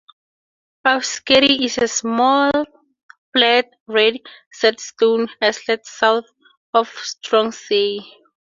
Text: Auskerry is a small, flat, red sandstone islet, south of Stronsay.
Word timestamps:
Auskerry 0.83 1.63
is 1.63 1.77
a 1.77 1.87
small, 1.87 2.51
flat, 3.37 3.69
red 3.87 4.19
sandstone 4.51 5.27
islet, 5.43 5.85
south 5.85 6.25
of 6.73 6.87
Stronsay. 6.89 7.99